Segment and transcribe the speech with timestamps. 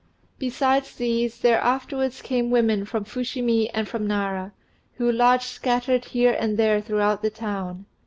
[0.39, 4.51] Besides these there afterwards came women from Fushimi and from Nara,
[4.93, 7.85] who lodged scattered here and there throughout the town.